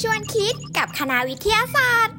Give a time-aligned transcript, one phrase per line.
[0.00, 2.16] ชวนคิดกับคณะวิทยาศาสตร์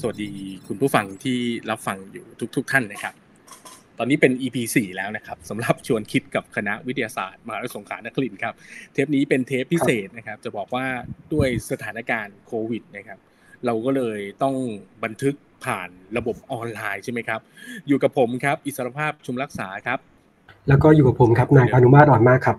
[0.00, 0.30] สวัสดี
[0.66, 1.38] คุณผู้ฟังที่
[1.70, 2.24] รับฟังอยู่
[2.56, 3.14] ทุกๆทท่านนะครับ
[3.98, 8.54] ตอนนี้เป็น EP 4แล้วนะครับสำหรับชวนคิดกับคณะวิทยาศาสตร์มหาวิทยาลัยสงขลานครินทร์ครับ
[8.92, 10.86] เทปนี้เป็นเทปพิเศษนะครับ จะบอกว่า
[11.32, 13.18] ด้วยสถานการณ์โควิดนะครับ
[13.66, 14.54] เราก็เลยต้อง
[15.04, 15.34] บันทึก
[15.64, 17.40] ผ่านระบบออนไลน์ใช่ไหมครับ
[17.88, 19.98] อยู่กับผมครับ อิสรภาพชุมรักษาครับ
[20.68, 22.56] แล้วก็อยู่กับผมครับนายพานุมาตรอ่อนมากครับ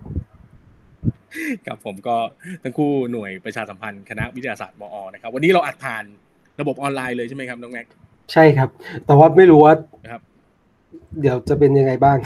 [1.66, 2.16] กับผมก็
[2.62, 6.04] ทั้งคู่หน่วยประชาสัมพันธ์คณะวิทยาศาสตร์มอนะครับ วันนี้เราอัดผ่าน
[6.60, 7.86] ระบบออนไลน์เลยใช่ไหมครับน้องแม็ก
[8.32, 8.68] ใช่ครับ
[9.06, 9.74] แต่ว่าไม่รู้ว่า
[10.12, 10.22] ครับ
[11.20, 12.18] เดี๋ยวจะเป็นยังไงบ้าง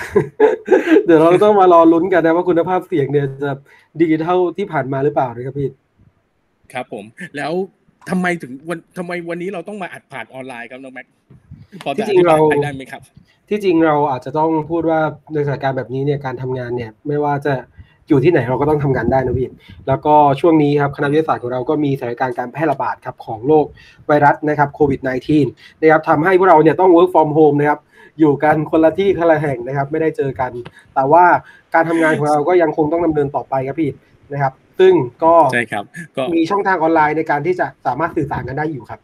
[1.05, 3.53] เดี๋ยวเราต้องมารอลุ้นกันนะว่าคุณภาพเสียงเนี่ยจะ
[4.01, 5.69] ดีเท่าที่ผ่านมาหรือเปล่านะครับพี่
[6.73, 7.05] ครับผม
[7.37, 7.53] แล้ว
[8.11, 11.07] ทำไมถึงวันทำไมวันนี้เราต้องมาอัดผ่านออนไลน์ครับน้องแม็ก
[11.83, 13.03] พอจะอธิบายได้ไหมครับ
[13.49, 15.01] ที่จริงเราอาจจะต้องพูดว่า
[15.33, 17.55] ในสถานการณ์แบบนี้เนี่ยการทำงานเนี่ย ไม่ว่าจะ
[18.09, 19.51] อยู่ที่ไหนเราก็ต้องทำงานได้นะพี่
[19.89, 23.67] แล้วก็ช่วงนี้ครับคณะวิทยาศาสตร์ของเราก็มีสถานการณ์การแพร่ระบาดครับของโรค
[24.07, 25.01] ไวรัสนะครับโควิด
[25.43, 27.81] -19 นะครับทำให้พวกเราเนี่ยต้อง work from home นะครับ
[28.19, 30.51] อยู่กันคนละที่คนละแห่งนะครับ ไม่ได้เจอกัน
[30.95, 31.25] แต่ว่า
[31.75, 33.91] การทำงานของเราก็ยังคงต้องดำเนินต่อไปครับพี่
[34.33, 34.93] นะครับ ซึ่ง
[35.25, 35.85] ก็ใช่ครับ
[36.17, 39.01] ก็มีช่องทางออนไลน์ในการที่จะสามารถสื่อสารกันได้อยู่ครับ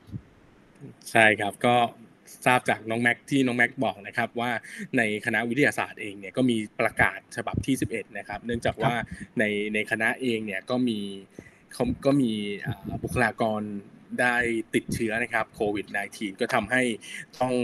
[1.11, 1.75] ใช่ครับก็
[2.47, 4.51] ทราบจากน้องแม็กที่น้องแม็กบอกนะครับว่า
[4.97, 8.95] ในคณะวิทยาศาสตร์เองเนี่ยก็มีประกาศฉบับที่ 11 นะครับ เนื่องจากว่า
[9.39, 9.45] ใน
[9.75, 10.99] ในคณะเองเนี่ยก็มี
[11.75, 12.33] เขาก็มี
[13.03, 13.63] บุคลากร
[14.21, 14.37] ได้
[14.75, 16.83] ติดเชื้อนะครับโควิด -19 ก็ทำให้
[17.41, 17.55] ต้อง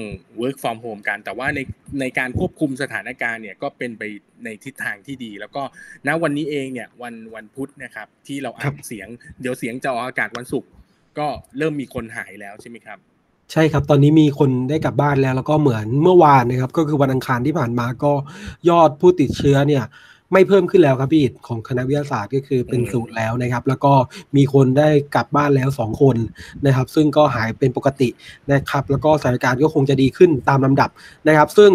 [0.41, 1.61] work from home กัน แต่ว่าใน
[2.01, 4.03] ในการควบคุมสถานการณ์เนี่ยก็เป็นไป
[4.45, 5.63] ในทิศทางที่ดี แล้วก็
[6.07, 9.09] ณวันนี้เองเนี่ยวันวันพุธนะครับที่เราอ่านเสียง
[9.41, 10.71] เดี๋ยวเสียงจะออกอากาศวันศุกร์
[11.19, 11.27] ก็
[11.59, 12.99] เริ่มมีคนหายแล้วใช่ไหมครับ
[13.53, 18.13] ใช่ครับ ตอนนี้มีคนได้กลับบ้านแล้ว แล้วก็เหมือนเมื่อวานนะครับ ก็คือวันอังคารที่ผ่านมาก็
[18.69, 19.85] ยอดผู้ติดเชื้อเนี่ย
[20.35, 23.93] ไม่เพิ่มขึ้นแล้วครับพี่ของคณะวิทยาศาสตร์ก็คือเป็นศูนย์แล้วนะครับ แล้วก็
[24.37, 26.17] มีคนได้กลับบ้านแล้ว 2 คน
[26.67, 28.09] นะครับ ซึ่งก็หายเป็นปกติ
[28.53, 30.91] นะครับ แล้วก็สถานการณ์ก็คงจะดีขึ้นตามลำดับ
[31.29, 31.71] นะครับ ซึ่ง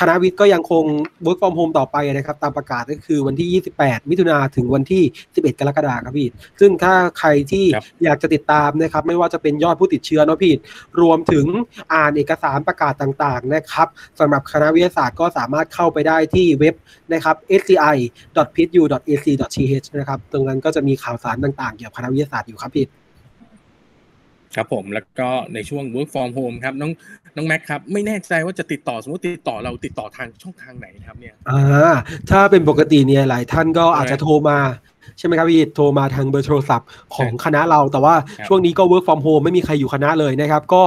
[0.00, 0.84] คณะวิทย์ก็ยังคง
[1.24, 5.02] work from home ต่อไปนะครับ ตามประกาศก็คือวันที่ 28 มิถุนาถึงวันที่
[5.32, 6.28] 11 กรกฎาคมครับพี่
[6.60, 7.64] ซึ่งถ้าใครที่
[8.04, 10.52] อยากจะติดตามนะครับ ไม่ว่าจะเป็นยอดผู้ติดเชื้อเนาะพี่
[11.00, 11.46] รวมถึง
[11.94, 13.88] อ่านเอกสารประกาศต่างๆนะครับ
[14.18, 16.74] สำหรับคณะวิทยาศาสตร์ก็สามารถเข้าไปได้ที่เว็บ
[17.12, 22.84] นะครับ sci.psu.ac.th นะครับ ตรงนั้นก็จะมีข่าวสารต่างๆ เกี่ยวกับคณะวิทยาศาสตร์อยู่ครับพี่
[24.56, 26.92] ครับผมแล้วก็ในช่วง work from home ครับน้อง
[27.36, 31.94] น้องแม็กครับ ไม่แน่ใจว่าจะติดต่อสมมติติดต่อเราติดต่อทางช่องทางไหนครับเนี่ยอ่า
[32.30, 34.58] ถ้าเป็นปกติเนี่ยหลายท่านก็อาจจะโทรมา
[35.18, 38.14] ใช่ไหมครับพี่โทรมาทางเบอร์โทรศัพท์ของคณะเราแต่ว่า
[38.48, 40.82] ช่วงนี้ก็ work from home ไม่มีใครอยู่คณะเลยนะครับ ก็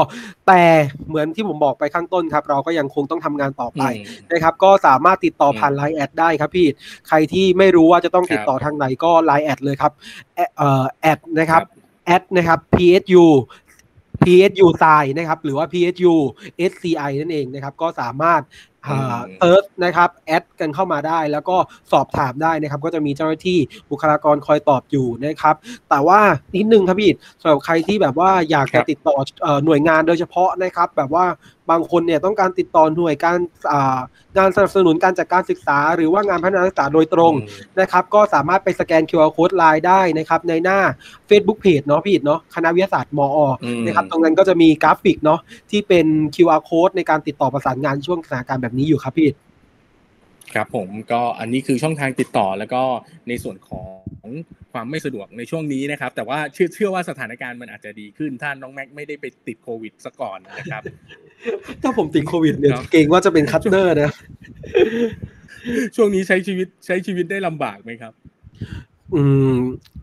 [0.47, 0.63] แต่
[1.07, 3.84] เหมือนที่ผมบอกไปข้างต้นครับ เราก็ยังคงต้องทำงานต่อไป
[4.31, 6.68] นะครับก็สามารถติดต่อผ่าน LINE Add ได้ครับพี่
[7.07, 9.91] ใครที่ไม่รู้ว่าจะต้องติดต่อทางไหนก็ LINE Add เลยครับ
[10.57, 11.62] เอ่อแอดนะครับ
[12.06, 13.25] แอดนะครับ psu
[14.22, 14.86] psu ไซ
[15.18, 16.14] นะครับ หรือว่า psu
[16.72, 18.44] sci นั่นเองนะครับ ก็สามารถ
[19.40, 21.58] เอิร์ธนะครับแอดกันเข้ามาได้ แล้วก็
[21.91, 23.59] สอบถามได้นะครับ ก็จะมีเจ้าหน้าที่
[23.90, 25.56] บุคลากรคอยตอบอยู่นะครับ
[25.90, 26.19] แต่ว่า
[26.56, 29.16] นิดนึงครับพี่สำหรับใครที่แบบว่าอยากจะติดต่อ
[29.66, 31.25] หน่วยงานโดยเฉพาะนะครับ แบบว่า
[31.69, 33.38] บางคนเนี่ยต้องการติดต่อหน่วยการ
[34.38, 37.34] งานสนับสนุนการจัดการศึกษา หรือว่างานพัฒนาศึกษาโดยตรง
[37.79, 40.79] นะครับก็สามารถไปสแกน QR Code ไลน์ได้นะครับในหน้า
[41.29, 43.38] Facebook Page เนาะพี่เนาะคณะวิทยาศาสตร์มอ
[43.85, 45.40] นะครับตรงนั้นก็จะมีกราฟิกเนาะ
[45.72, 49.29] ที่เป็น QR Code ในการติดต่อประสานงานช่วงสถานการณ์แบบนี้อยู่ครับพี่
[50.53, 52.81] ครับผมก็อันนี้คือช่องทางติดต่อแล้วก็
[53.28, 53.84] ในส่วนขอ
[54.23, 54.28] ง
[54.73, 60.84] ความไม่สะดวกในช่วงนี้นะครับ แต่ว่าเชื่อเชื่อว่าสถานการณ์มันอาจจะดีขึ้นถ้าน้องแม็กไม่ได้ไปติดโควิดซะก่อนนะครับ
[61.81, 64.12] ถ้าผมติดโควิดเนี่ยเกรงว่าจะเป็น cluster นะ
[65.96, 68.14] ช่วงนี้ใช้ชีวิตใช้ชีวิตได้ลำบากไหมครับ
[69.16, 69.22] อื
[69.52, 69.53] ม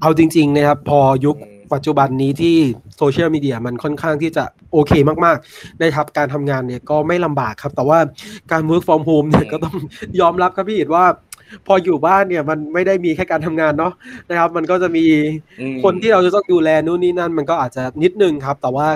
[0.00, 1.37] เอาจริง ๆ นะครับ พอยุค
[1.73, 2.56] ปัจจุบันนี้ที่
[2.97, 4.93] โซเชียลมีเดียมันค่อนข้างที่จะโอเค
[5.25, 7.99] มากๆนะครับ การทำงานเนี่ยก็ไม่ลำบากครับ แต่ว่า
[8.53, 9.77] การ work from home เนี่ยก็ต้อง
[10.21, 11.05] ยอมรับครับพี่อิดว่า
[11.67, 13.93] พออยู่บ้านเนี่ยมันไม่ได้มีแค่การทำงานเนาะ
[14.31, 15.05] นะครับ มันก็จะมี
[15.85, 18.87] คนที่เราจะต้องดูแลนู่นนี่นั่น มันก็อาจจะนิดนึงครับ แต่ว่า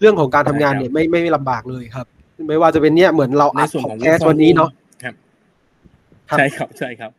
[0.00, 2.06] เรื่องของการทำงานเนี่ยไม่ไม่ลำบากเลยครับ
[2.48, 4.70] ไม่ว่าจะเป็นเนี่ยเหมือนเราอัดของแคสวันนี้เนาะ
[5.02, 5.14] ครับ
[6.38, 7.10] ใช่ครับใช่ครับ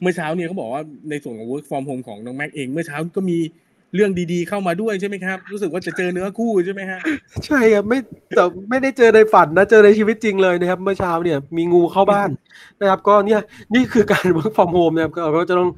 [0.00, 3.38] เมื่อเช้าเนี่ยเขาบอกว่าในส่วนของ work from home ของน้องแม็กเอง เมื่อเช้าก็มี
[3.94, 7.00] เรื่องดีๆเข้ามาด้วยใช่ไหมครับ รู้สึกว่าจะเจอเนื้อคู่ใช่ไหมฮะ
[7.46, 7.98] ใช่ครับไม่
[8.34, 12.30] แต่ไม่ได้เจอในฝันนะเจอในชีวิตจริงเลยนะครับ เมื่อเช้าเนี่ยมีงูเข้าบ้าน
[12.80, 13.40] นะครับ ก็เนี่ย
[13.74, 15.70] นี่คือการ work from home นะครับเราก็จะต้อง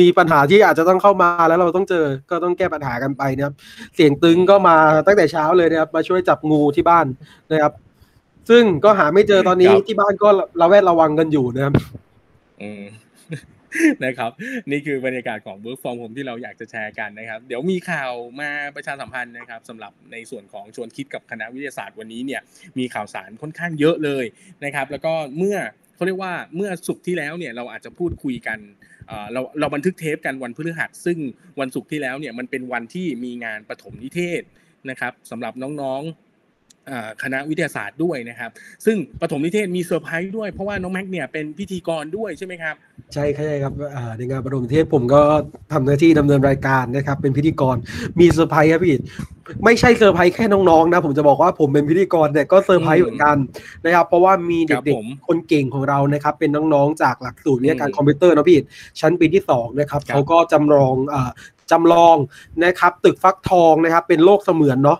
[0.00, 3.54] มีปัญหาที่อาจจะต้องเข้ามาแล้วเราต้องเจอก็ต้องแก้ปัญหากันไปนะครับ
[3.94, 7.06] เสียงตึงก็มาตั้งแต่เช้าเลยนะครับ มาช่วยจับงูที่บ้าน
[7.52, 7.72] นะครับ
[8.50, 10.28] ซึ่งก็หาไม่เจอตอนนี้ครับที่บ้านก็
[10.60, 11.74] ระแวดระวังกันอยู่นะครับ
[12.62, 12.84] อืม
[14.04, 14.30] นะครับ
[14.70, 22.40] นี่คือบรรยากาศของ Work from Home ที่เราอยากจะแชร์กันนะครับ เดี๋ยวมีข่าวมาประชาสัมพันธ์นะครับสำหรับในส่วนของชวนคิดกับคณะวิทยาศาสตร์วันนี้เนี่ย
[22.78, 24.24] มีข่าวสารค่อนข้างเยอะเลย
[24.64, 25.58] นะครับ แล้วก็เมื่อ
[25.96, 28.58] เขาเรียกว่าเมื่อศุกร์ที่แล้วเนี่ยเราอาจจะพูดคุยกัน
[29.32, 31.18] เราเราบันทึกเทปกันวันพฤหัส ซึ่ง
[31.60, 34.42] วันศุกร์ที่แล้วเนี่ยมันเป็นวันที่มีงานปฐมนิเทศ
[34.90, 36.23] นะครับสำหรับน้องๆอ่า
[37.22, 38.50] คณะวิทยาศาสตร์ด้วยนะครับ
[38.84, 42.74] ซึ่งปฐมนิเทศมีเซอร์ไพรส์ด้วยเพราะว่าน้องแม็กเนี่ยเป็นพิธีกรด้วยใช่ไหมครับ
[43.12, 45.20] ใช่ใช่ครับอ่าในงานปฐมนิเทศผมก็
[45.72, 47.76] ทำหน้าที่ดำเนินรายการนะครับ เป็นพิธีกร
[48.20, 48.96] มีเซอร์ไพรส์ครับพี่
[49.64, 53.36] ไม่ใช่เซอร์ไพรส์แค่น้องๆนะผมจะบอกว่าผมเป็นพิธีกรแต่ก็เซอร์ไพรส์เหมือนกัน
[53.84, 58.58] นะครับเพราะว่ามีครับเด็กผมๆคนเก่งของเรานะครับเป็นน้องๆจากหลักสูตรวิทยาการอืมคอมพิวเตอร์นะพี่
[59.00, 61.30] ชั้นปีที่สองนะครับครับเขาก็จำลองอ่า
[61.72, 62.16] จำลอง
[62.64, 64.98] นะครับตึกฟักทองนะครับเป็นโลกเสมือนเนาะ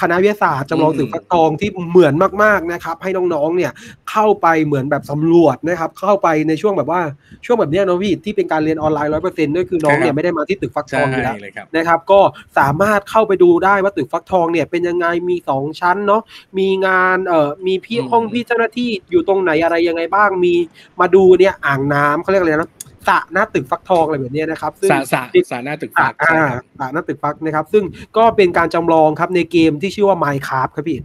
[0.00, 3.72] คณะวิทยาศาสตร์จำลองตึกฟักทองที่เหมือนมากๆนะครับ ให้น้องๆเนี่ย
[4.10, 7.00] เข้าไปเหมือนแบบสำรวจนะครับ เข้าไปในช่วงแบบว่า
[7.44, 12.20] ช่วงแบบเนี้ยเนาะพี่ที่เป็นการเรียนออนไลน์ร้อยเปอร์เซ็นต์ด้วยคือน้องเนี่ครัยบไม่ได้มาที่ตึกฟักทใช่องอยู่แล้วเลยครับนะครับ ก็
[12.58, 16.22] สามารถเข้าไปดูได้ว่าตึกฟักทองเนี่ยเป็นยังไงมีสองชั้นเนาะ
[16.58, 20.54] มีงานเอ่อมีพี่อืมห้องพี่เจ้าหน้าที่อยู่ตรงไหนอะไรยังไงบ้างมี
[21.00, 22.70] มาดูเนี่ยอ่างน้ำเขาเรียกอะไรนะ
[23.08, 27.84] สระหน้าตึกฟักทองอะไรแบบเนี้ยนะครับซึ่งสาสาสาหน้าตึกอ่าฟักใช่อ่าครับอ่าหน้าตึกฟักนะครับ ซึ่ง
[28.16, 30.98] ก็เป็นการจำลองครับในเกมที่ชื่อว่า Minecraft ครับพี่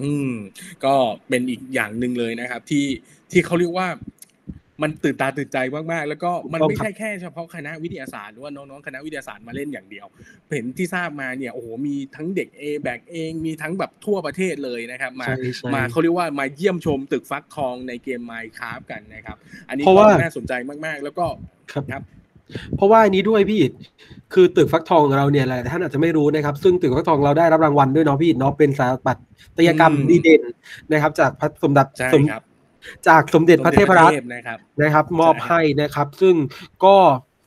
[0.00, 0.32] อืม
[0.84, 0.94] ก็
[1.28, 2.86] เป็นอีกอย่างหนึ่งเลยนะครับ ที่
[3.30, 3.88] ที่เขาเรียกว่า
[4.82, 5.58] มันตื่นตาตื่นใจ
[5.92, 10.06] มากๆ แล้วก็มันไม่ใช่แค่เฉพาะคณะวิทยาศาสตร์หรือว่าน้องๆคณะวิทยาศาสตร์มาเล่นอย่างเดียว
[10.48, 19.36] เห็นที่ทราบมาเนี่ยโอ้โหมีทั้งเด็ก A แบกเองมีทั้งแบบทั่วประเทศเลยนะครับมาใช่ใช่มาเขาเรียกว่ามาเยี่ยมชมตึกฟักทองในเกม Minecraft กันนะครับ
[19.68, 20.52] อันนี้เพราะก็ว่าน่าสนใจ
[20.86, 21.26] มากๆ แล้วก็
[21.72, 22.02] ครับครับ
[22.76, 23.72] เพราะว่าอันนี้ด้วยพี่อิฐ
[24.34, 29.12] คือตึกฟักทองของเราเนี่ยหลายท่านอาจจะไม่รู้นะครับ ซึ่งตึกฟักทองเราได้รับรางวัลด้วยเนาะพี่อิฐเนาะเป็นสถาปั
[29.58, 30.42] ตยกรรมอืมดีเด่น
[30.90, 32.42] นะครับ จากพระสมเด็จใช่สมครับ
[33.08, 36.34] จากสมเด็จพระเทพรัตน์นะครับนะครับ มอบให้นะครับ ซึ่ง
[36.84, 36.96] ก็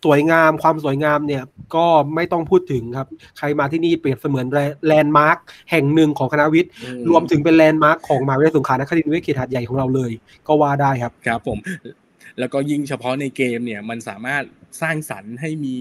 [0.07, 1.43] สวยงามความสวยงามเนี่ย
[1.75, 1.85] ก็
[2.15, 3.07] ไม่ต้องพูดถึงครับ
[3.37, 4.45] ใครมาที่นี่เปรียบเสมือน
[4.87, 5.37] landmark
[5.71, 10.11] แห่งหนึ่งของคณะวิทย์อืรวมถึงเป็น landmark ของมหาวิทยาลัยสงขลานครินทร์วิทยาเขตหาดใหญ่ของเราเลย
[10.47, 11.57] ก็ว่าได้ครับครับผม
[12.39, 14.43] แล้วก็ยิ่งเฉพาะในเกมเนี่ยมันสามารถ
[14.81, 15.77] สร้างสรรค์ให้มี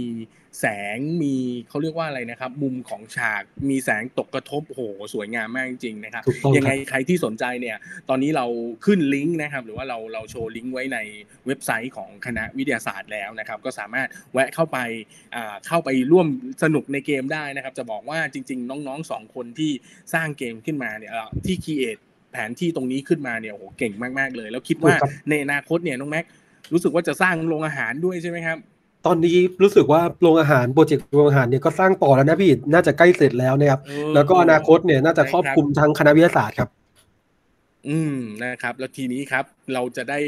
[0.61, 0.67] แส
[0.97, 1.35] งมี
[1.69, 4.83] เขาเรียกว่าอะไรนะครับ มุมของฉากมีแสงตกกระทบโอ้โห
[5.15, 7.77] สวยงามมากจริงๆนะครับถูกต้องยังไงครับใครที่สนใจเนี่ย
[8.09, 8.47] ตอนนี้เรา
[8.85, 10.99] ขึ้นลิงก์นะครับ หรือว่าเราเราโชว์ลิงก์ไว้ใน
[11.47, 14.79] เว็บไซต์ของคณะวิทยาศาสตร์แล้วนะครับ ก็สามารถแวะเข้าไป
[15.35, 16.27] อ่าเข้าไปร่วม
[16.63, 19.71] สนุกในเกมได้นะครับ จะบอกว่าจริง ๆ น้องๆสองคนที่
[20.15, 21.99] สร้างเกมขึ้นมาเนี่ยเอ่อที่ create
[22.33, 26.25] แผนที่ตรงนี้ขึ้นมาเนี่ยโอ้โหเก่งมากๆเลย แล้วคิดว่าถูกครับในอนาคตเนี่ยน้องแม็ก
[26.73, 28.59] รู้สึกว่าจะสร้างโรงอาหารด้วยใช่ไหมครับ
[29.07, 36.69] ตอนนี้รู้สึกว่าโรงอาหาร project โรงอาหารเนี่ยก็สร้างต่อแล้วนะพี่น่าจะใกล้เสร็จแล้วนะครับเออแล้วก็อนาคตเนี่ยน่าจะครอบคลุมทั้งคณะวิทยาศาสตร์ครับ
[37.89, 39.45] อืมนะครับ แล้วทีนี้ครับ
[39.75, 40.21] เราจะได้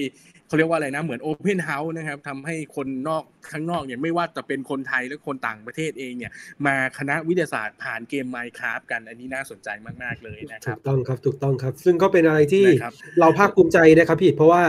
[0.49, 6.33] เขาเรียกว่าอะไรนะ เหมือน open house นะครับทำให้คนนอกข้างนอกเนี่ยไม่ว่าจะเป็นคนไทยหรือคนต่างประเทศเองเนี่ย
[6.67, 9.69] มาคณะวิทยาศาสตร์ผ่านเกม Minecraft กันอันนี้น่าสนใจ
[10.03, 14.63] มากๆเลยนะคถูรับกต้องครับถูกต้องครับ ซึ่งก็เป็นอะไรที่นะครับเราภาคภูมิใจนะครับพี่เพราะว่า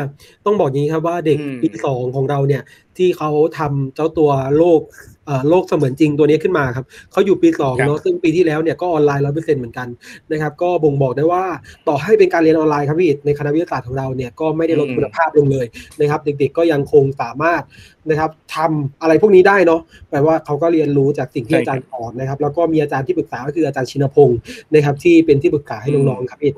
[0.45, 2.61] ต้องบอกอย่างนี้ครับว่าเด็กอืมปีสองของเราเนี่ย
[2.97, 4.81] ที่เขาทำเจ้าตัวโลก
[5.27, 9.87] เอ่อโลกเสมือนจริงตัวนี้ขึ้นมาครับเขาอยู่ปีสองเนาะซึ่งปีที่แล้วเนี่ยก็ออนไลน์ร้อยเปอร์เซ็นต์เหมือนกัน
[10.31, 11.43] นะครับ ก็บ่งบอกได้ว่า
[11.87, 15.65] ต่อให้เป็นการเรียนออนไลน์ครับพี่ในคณะวิทยาศาสตร์ของเราเนี่ยก็ไม่ได้ลดคุณภาพลงเลย
[15.99, 17.61] นะครับ เด็กๆก็ยังคงสามารถ
[18.09, 24.39] นะครับทำอะไรพวกนี้ได้เนาะแปลว่าเขาก็เรียนรู้จากสิ่งที่ใช่อาครับจารย์สอนนะครับ แล้วก็มีอาจารย์ที่ปรึกษาก็คืออาจารย์ชินพงศ์
[24.73, 26.53] นะครับที่เป็นที่ปรึกษาให้น้องๆครับพี่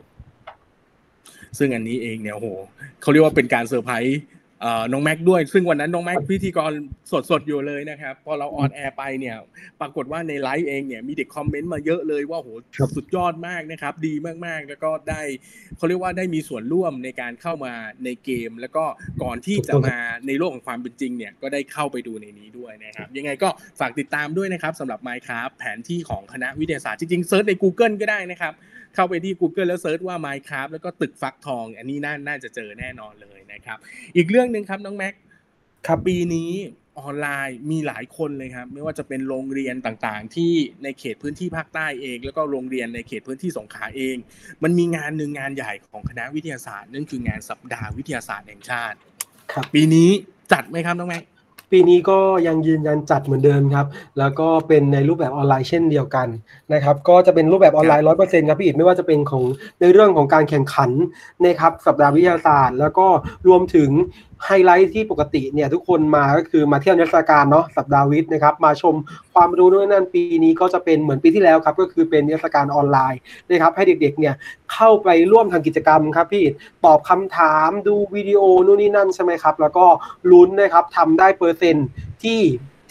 [1.58, 2.48] ซึ่งอันนี้เองเนี่ยโอ้โห
[3.02, 4.37] เขาเรียกว่าเป็นการเซอร์ไพรส์เอ่อ
[4.92, 6.72] น้องแม็กด้วย ซึ่งวันนั้นน้องแม็กพิธีกร
[7.30, 9.36] สดๆอยู่เลยนะครับ พอเรา on air ไปเนี่ย
[9.82, 14.14] ปรากฏว่าในไลฟ์เองเนี่ยมีเด็ก comment มาเยอะเลยว่าโหครับสุดยอดมากนะครับ ดี
[14.46, 15.22] มากๆ แล้วก็ได้
[15.78, 17.74] เขาเรียกว่าได้มีส่วนร่วมในการเข้ามา
[18.04, 18.86] ในเกม แล้วก็
[19.24, 19.98] ก่อนที่จะมา
[20.28, 23.50] ในโลกของความเป็นจริงเนี่ยก็ได้เข้าไปดูในนี้ด้วยนะครับ ยังไงก็
[23.80, 28.54] ฝากติดตามด้วยนะครับสำหรับ Minecraft แผนที่ของคณะวิทยาศาสตร์จริงๆ search ใน Google ก็ได้นะครับ
[28.96, 33.78] เข้าไปที่ Google แล้ว search ว่า Minecraft แล้วก็ตึกฟักทอง อันนี้น่าน่าจะเจอแน่นอนเลยนะครับ
[34.16, 35.14] อีกเรื่องหนึ่งครับน้องแม็ก
[35.88, 36.52] ครับปีนี้
[37.00, 40.52] ออนไลน์มีหลายคนเลยครับ ไม่ว่าจะเป็นโรงเรียนต่างๆ ที่
[40.84, 44.16] ในเขตพื้นที่ภาคใต้เอง แล้วก็โรงเรียนในเขตพื้นที่สงขลาเอง
[44.64, 48.98] มันมีงานหนึ่งงานใหญ่ของคณะวิทยาศาสตร์นั่นคืองานสัปดาห์วิทยาศาสตร์แห่งชาติ
[49.54, 50.10] ครับ ปีนี้
[50.52, 51.24] จัดไหมครับน้องแม็ก
[51.72, 53.88] ปีนี้ก็ยังยืนยันจัดเหมือนเดิมครับ
[54.20, 56.28] แล้วก็เป็นในรูปแบบออนไลน์เช่นเดียวกัน
[56.74, 59.44] นะครับ ก็จะเป็นรูปแบบออนไลน์ร้อยเปอร์เซ็นต์ครับพี่อิดไม่ว่าจะเป็นของ
[59.82, 60.92] ในเรื่องของการแข่งขัน
[61.46, 63.08] นะครับสัปดาห์วิทยาศาสตร์ แล้วก็
[63.48, 63.90] รวมถึง
[64.46, 68.96] ไฮไลท์ที่ปกติเนี่ยทุกคนมาก็คือมาเที่ยวนิทรรศการเนาะสัปดาห์วิทย์นะครับ มาชม
[69.34, 74.34] ความรู้ด้วยนั่นปีนี้ก็จะเป็นเหมือนปีที่แล้วครับ ก็คือเป็นนิทรรศการออนไลน์นะครับ ให้เด็กๆเนี่ย
[74.74, 76.46] เข้าไปร่วมทำกิจกรรมครับพี่
[76.86, 79.86] ตอบคำถามดูวิดีโอนู่นนี่นั่นใช่ไหมครับ แล้วก็
[80.32, 81.88] ลุ้นนะครับทำได้เปอร์เซ็นต์
[82.24, 82.42] ที่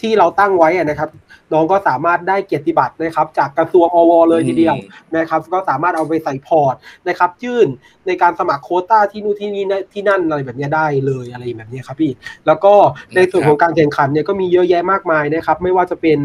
[0.01, 1.09] ที่เราตั้งไว้นะครับ
[1.53, 4.75] น้องก็สามารถได้เกียรติบัตรนะครับ จากกระทรวงอวเลยทีเดียว
[5.17, 6.75] นะครับ ก็สามารถเอาไปใส่พอร์ต
[7.07, 7.67] นะครับ ยื่น
[8.07, 9.63] ในการสมัครโควต้าที่นู่นที่นี่
[9.93, 12.11] ที่นั่นอะไรแบบนี้ได้เลยอะไรแบบนี้ครับพี่
[12.47, 12.73] แล้วก็
[13.15, 16.19] ในส่วนของการแข่งขันเนี่ยก็มีเยอะแยะมากมายนะครับ ไม่ว่าจะเป็น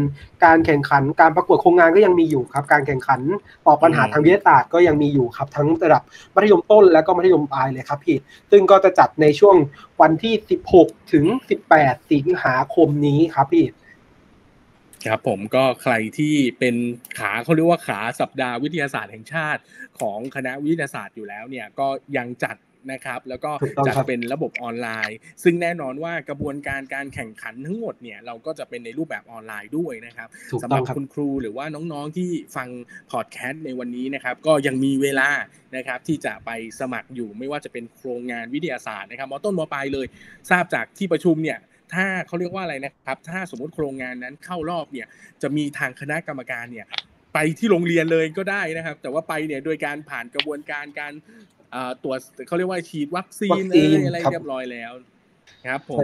[0.45, 3.21] การแข่งขันการประกวดโครงงานก็ยังมีอยู่ครับ การแข่งขัน
[3.65, 6.01] ตอบปัญหาทางวิทยาศาสตร์ก็ยังมีอยู่ครับ ทั้งระดับ
[6.35, 8.15] มัธยมต้นและก็มัธยมปลายเลยครับพี่
[8.51, 9.55] ซึ่งก็จะจัดในช่วง
[10.01, 10.33] วันที่
[10.73, 11.25] 16 ถึง
[11.69, 13.65] 18 สิงหาคมนี้ครับพี่
[15.05, 16.75] ครับผมก็ใครที่เป็น
[17.19, 19.61] ขาเขาเรียกว่าขาสัปดาห์วิทยาศาสตร์แห่งชาติ
[19.99, 22.57] ของคณะวิทยาศาสตร์อยู่แล้วเนี่ยก็ยังจัด
[22.91, 23.51] นะครับแล้วก็
[23.87, 30.27] จะเป็นระบบออนไลน์ ซึ่งแน่นอนว่ากระบวนการการแข่งขันทั้งหมดเนี่ยเราก็จะเป็นในรูปแบบออนไลน์ด้วยนะครับ
[30.61, 32.69] สำหรับคุณครูหรือว่าน้องๆที่ฟัง
[33.11, 35.29] พอดแคสต์ในวันนี้นะครับก็ยังมีเวลา
[35.75, 40.07] นะครับที่จะไปสมัครอยู่ไม่ว่าจะเป็นโครงงานวิทยาศาสตร์นะครับมอต้นมอปลายเลย
[40.49, 41.59] ทราบจากที่ประชุมเนี่ย
[41.93, 45.07] ถ้าเขาเรียกว่าอะไรนะครับ ถ้าสมมติโครงงานนั้นเข้ารอบเนี่ย
[45.41, 46.87] จะมีทางคณะกรรมการเนี่ย
[47.33, 51.13] ไปที่โรงเรียนเลยก็ได้นะครับ แต่ว่าไปเนี่ยโดยการผ่านกระบวนการการ
[52.03, 53.63] ตรวจเขาเรียกว่าฉีดวัคซีน
[54.05, 54.91] อะไรเรียบร้อยแล้ว
[55.67, 55.99] ครับผม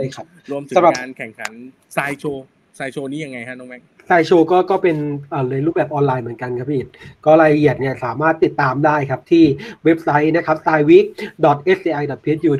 [0.51, 1.53] รวมถึงการแข่งขัน
[1.93, 2.23] ไซโช
[2.75, 4.97] ไซโชนี่ยังไงฮะน้องแม็กไซโชก็ก็เป็น
[5.51, 6.81] ในรูปแบบออนไลน์เหมือนกันครับพี่
[7.25, 9.43] ก็รายละเอียดเนี่ยสามารถติดตามได้ครับที่
[9.85, 11.05] เว็บไซต์นะครับ s c i w e e k
[11.77, 12.57] s c i p s u a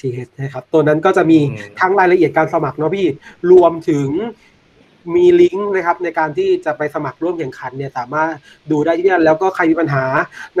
[0.00, 1.38] c th นะครับตัวนั้นก็จะมี
[1.80, 3.06] ทั้งรายละเอียดการสมัครเนาะพี่
[3.50, 4.08] รวมถึง
[5.14, 8.30] มีลิงก์นะครับในการที่จะไปสมัครร่วมแข่งขันเนี่ยสามารถ
[8.70, 10.04] ดูได้ที่นั่นแล้วก็ใครมีปัญหา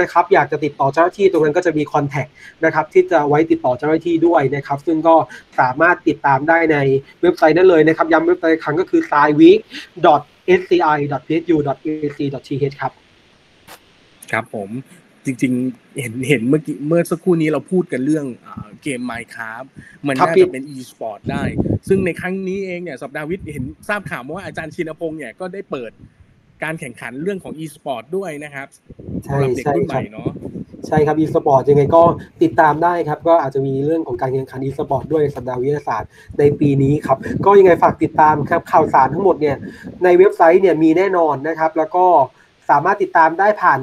[0.00, 2.26] นะครับอยากจะติดต่อเจ้าหน้าที่ตรงนั้นก็จะมีคอนแทค
[2.64, 5.16] นะครับที่จะไว้ติดต่อเจ้าหน้าที่ด้วยนะครับ ซึ่งก็
[5.60, 6.76] สามารถติดตามได้ใน
[7.22, 9.58] เว็บไซต์นั้นเลยนะครับ ย้ำเว็บไซต์ครั้งก็คือ s i w e e k
[10.60, 12.92] sci.psu.psu.th ครับ
[14.30, 14.70] ครับผม
[15.26, 18.26] จริง ๆ เห็นเห็นเมื่อกี้เมื่อสักครู่นี้เราพูดกันเรื่อง
[18.82, 19.68] เกม Minecraft
[20.06, 21.42] มันน่าจะเป็น e-sport ได้
[21.88, 25.90] ซึ่งในครั้งนี้เองเนี่ยสัปดาห์วิทย์เห็นทราบข่าวมาว่าอาจารย์ชินพงศ์เนี่ยก็ได้เปิด
[26.64, 28.66] การแข่งขันเรื่องของ e-sport ด้วยนะครับ
[29.24, 30.30] สำหรับเด็กรุ่นใหม่เนาะ
[30.86, 32.02] ใช่ครับ e-sport ยังไงก็
[32.42, 39.56] ติดตามได้ครับ ก็อาจจะมีเรื่องของการแข่งขัน e-sport ด้วยสัปดาห์วิทยาศาสตร์ในปีนี้ครับ ก็ยังไงฝากติดตามครับข่าวสารทั้งหมดเนี่ย
[40.04, 42.06] ในเว็บไซต์เนี่ยมีแน่นอนนะครับ แล้วก็
[42.70, 43.80] สามารถติดตามได้ผ่าน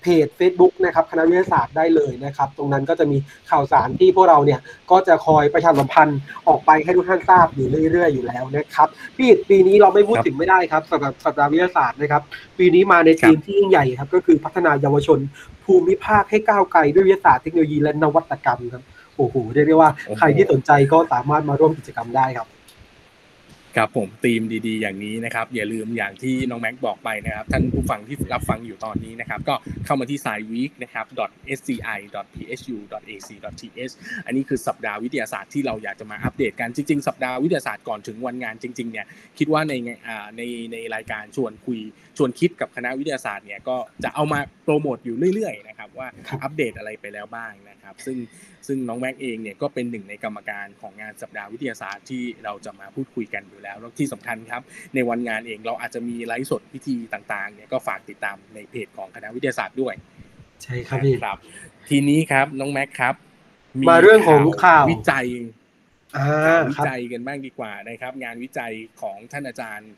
[0.00, 3.18] เพจ Facebook นะครับคณะวิทยาศาสตร์ได้เลยนะครับ ตรงนั้นก็จะมี
[3.50, 6.18] ข่าวสารที่พวกเราเนี่ยก็จะคอยประชาสัมพันธ์
[6.48, 12.22] ออกไปให้ทุกท่านทราบอยู่เรื่อยๆอยู่แล้วนะครับพี่ปีนี้เราไม่พูดถึงไม่ได้ครับสำหรับสัปดาห์วิทยาศาสตร์นะครับ
[12.58, 15.18] ปีนี้มาในทีมที่ยิ่งใหญ่ครับก็คือพัฒนาเยาวชน
[15.64, 18.82] ภูมิภาคให้ก้าวไกลด้วยวิทยาศาสตร์เทคโนโลยีและนวัตกรรมครับ
[19.16, 22.48] โอ้โหเรียกได้ว่าใครที่สนใจก็สามารถมาร่วมกิจกรรมได้ครับ
[23.78, 29.54] ครับผมธีมดีๆ อย่างนี้นะครับ อย่าลืมอย่างที่น้องแม็กบอกไปนะครับ ท่านผู้ฟังที่รับฟังอยู่ตอนนี้นะครับ ก็
[29.84, 31.04] เข้ามาที่ s i w e e k นะครับ
[31.58, 33.92] .sci.psu.ac.th
[34.26, 39.06] อันนี้คือสัปดาห์วิทยาศาสตร์ที่เราอยากจะมาอัปเดตกันจริงๆ สัปดาห์วิทยาศาสตร์ก่อนถึงวันงานจริงๆเนี่ย
[39.38, 39.72] คิดว่าใน
[40.36, 40.42] ใน
[40.72, 41.78] ในรายการชวนคุย
[42.16, 46.08] ชวนคิดกับคณะวิทยาศาสตร์เนี่ยก็จะเอามาโปรโมทอยู่เรื่อยๆนะครับ ว่า
[46.42, 48.16] อัปเดตอะไรไปแล้วบ้างนะครับ ซึ่ง
[48.66, 54.62] ซึ่งน้องแม็กเองเนี่ยก็เป็นหนึ่งในกรรมการของงานสัปดาห์วิทยาศาสตร์ที่เราจะมาพูดคุยกันอยู่แล้วแล้วที่สำคัญครับ
[54.94, 59.94] ในวันงานเองเราอาจจะมีไลฟ์สดพิธีต่างๆเนี่ยก็ฝากติดตามในเพจของคณะวิทยาศาสตร์ด้วย
[60.62, 61.36] ใช่ครับพี่ครับ
[61.88, 63.14] ทีนี้ครับน้องแม็กครับ
[63.88, 65.26] มาเรื่องของข่าววิจัย
[66.70, 69.90] วิจัยกันบ้างดีกว่านะครับ งานวิจัยของท่านอาจารย์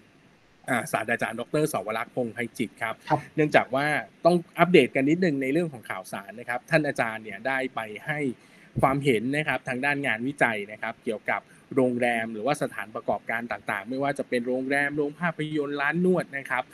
[0.92, 2.94] ศาสตราจารย์ดรสวรักษ์พงษ์ไพจิตครับ
[3.36, 3.86] เนื่องจากว่า
[4.24, 8.18] ต้องอัปเดตกันนิดนึงในเรื่องของข่าวสารนะครับ ท่านอาจารย์เนี่ยได้ไปให้
[8.80, 11.40] ความเห็นนะครับทางด้านงานวิจัยนะครับ เกี่ยวกับ
[11.76, 16.64] โรงแรมหรือว่าสถานประกอบการต่างๆ ไม่ว่าจะเป็นโรงแรมโรงภาพยนตร์ร้านนวดนะครับ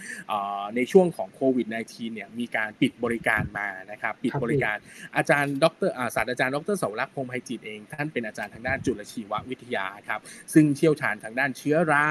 [0.77, 4.77] ในช่วงของโควิด -19 เนี่ยมีการปิดบริการมานะครับ ปิดบริการ
[5.17, 10.21] อาจารย์ดรศาสตราจารย์ดรเสารักษ์พงไพจิตเอง ท่านเป็นอาจารย์ทางด้านจุลชีววิทยาครับ
[10.55, 12.07] ซึ่งเชี่ยวชาญทางด้านเชื้อรา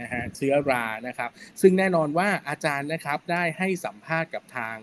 [0.00, 4.76] นะฮะเชื้อรานะครับ ซึ่งแน่นอนว่าอาจารย์นะครับได้ให้สัมภาษณ์กับทาง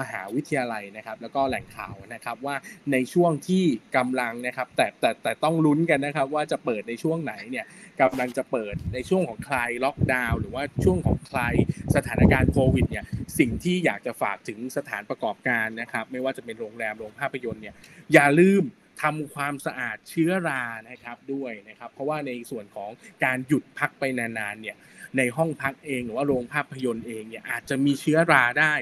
[0.00, 2.56] มหาวิทยาลัยนะครับแล้วก็แหล่งข่าวนะครับว่า
[2.92, 3.64] ในช่วงที่
[3.96, 7.66] กำลังนะครับแต่แต่แต่ต้องลุ้นกันนะครับว่าจะเปิดในช่วงไหนเนี่ย
[8.00, 11.54] กำลังจะเปิดในช่วงของคลายล็อกดาวน์หรือว่าช่วงของคลาย
[11.94, 13.04] สถานการณ์โควิดเนี่ย
[13.38, 17.74] สิ่งที่อยากจะฝากถึงสถานประกอบการนะครับไม่ว่าจะเป็นโรงแรมโรงภาพยนตร์เนี่ย
[18.12, 18.62] อย่าลืม
[19.02, 22.90] ทำความสะอาดเชื้อรานะครับด้วยนะครับ เพราะว่าในส่วนของ
[23.24, 24.76] การหยุดพักไปนานๆเนี่ย
[25.18, 28.74] ในห้องพักเองหรือว่าโรงภาพยนตร์เองเนี่ยอาจจะมีเชื้อราได้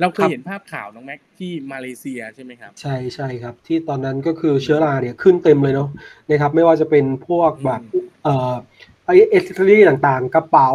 [0.00, 5.90] เราเคยเห็นภาพข่าวน้องแม็กที่มาเลเซียใช่ไหมครับ ใช่ใช่ครับ ที่ตอนนั้นก็คือเชื้อราเนี่ยขึ้นเต็มเลยเนาะ
[6.30, 7.82] นะครับ ไม่ว่าจะเป็นพวกแบบ
[8.24, 8.54] เอ่อ
[8.91, 8.91] ไอ
[9.28, 10.70] เอสเซอรี่ต่างๆ กระเป๋า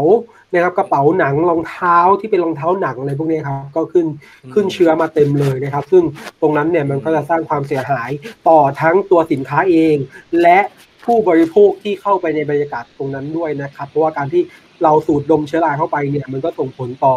[0.54, 4.06] นะครับกระเป๋าหนังรองเท้าที่เป็นรองเท้าหนังอะไรพวกนี้ครับก็ขึ้น
[4.54, 6.04] ขึ้นเชื้อมาเต็มเลยนะครับ ซึ่ง
[6.42, 8.10] ตรงนั้นเนี่ยมันก็จะสร้างความเสียหาย
[8.48, 9.96] ต่อทั้งตัวสินค้าเอง
[10.42, 10.60] และ
[11.06, 14.42] ผู้บริโภคที่เข้าไปในบรรยากาศตรงนั้นด้วยนะครับ เพราะว่าการที่
[14.84, 17.16] เราสูดดมเชื้อราเข้าไปเนี่ยมันก็ส่งผลต่อ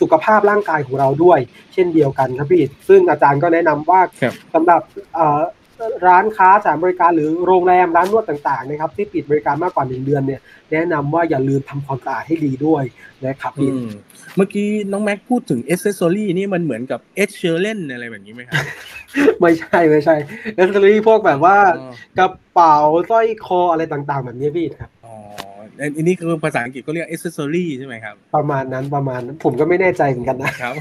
[0.00, 1.38] สุขภาพร่างกายของเราด้วย
[1.72, 4.00] เช่นเดียวกันครับพี่ซึ่งอาจารย์ก็แนะนำว่า
[4.54, 4.80] สำหรับ
[6.06, 10.40] ร้านค้าสถานบริการหรือโรงแรมร้านนวดต่างๆนะครับที่ปิดบริการมากกว่าหนึ่งเดือนเนี่ย
[10.72, 12.84] แนะนำว่าอย่าลืมทำความสะอาดให้ดีด้วย
[13.26, 13.70] นะครับพี่
[14.36, 18.64] เมื่อกี้น้องแม็กพูดถึงเอเซสซอรี่นี่มันเหมือนกับเอชเชอร์เลนอะไรแบบนี้ไหมครับ
[19.40, 20.16] ไม่ใช่ไม่ใช่
[20.54, 21.56] เอเซสซอรี่พวกแบบว่า
[22.18, 22.76] กระเป๋า
[23.10, 25.14] สร้อยคออะไรต่างๆ แบบนี้พี่ครับอั
[25.86, 30.74] นนี้คือภาษาอังกฤษก็เรียก accessory ใช่ไหมครับ ประมาณนั้นประมาณนั้น ผมก็ไม่แน่ใจเหมือนกันนะครับ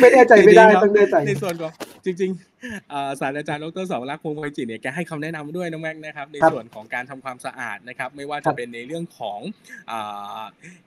[0.00, 1.72] ไม่แน่ใจไม่ได้ต้องแน่ใจในส่วนของ
[2.04, 9.40] จริงๆศาสตราจารย์ดรสาวรักษ์พงศ์ไวจิตเนี่ยแกให้คำแนะนำด้วยน้องแม็กนะครับ ในส่วนของการทำความสะอาดนะครับ ไม่ว่าจะเป็นในเรื่องของ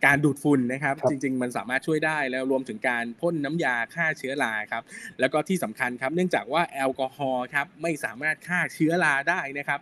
[0.05, 4.83] การดูดฝุ่นนะครับ จริง ๆ มันสามารถช่วยได้แล้วรวมถึงการพ่นน้ำยาฆ่าเชื้อราครับ
[5.19, 9.79] แล้วก็ที่สำคัญครับ เนื่องจากว่าแอลกอฮอล์ครับไม่สามารถฆ่าเชื้อราได้นะครับ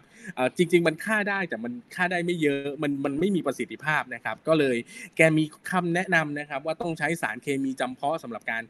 [0.58, 4.77] จริง ๆ มันฆ่าได้แต่มันฆ่าได้ไม่เยอะมันมันไม่มีประสิทธิภาพนะครับ ก็เลย
[5.17, 8.63] แกมีคำแนะนำนะครับ ว่าต้องใช้สารเคมีจำเพาะสำหรับการ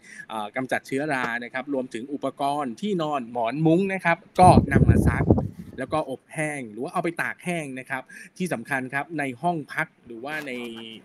[0.56, 5.24] กำจัดเชื้อรานะครับ รวมถึงอุปกรณ์ที่นอนหมอนมุ้งนะครับ ก็นำมาซัก
[5.80, 8.02] แล้วก็อบแห้งหรือว่าเอาไปตากแห้งนะครับ
[8.38, 10.52] ที่สำคัญครับในห้องพักหรือว่าใน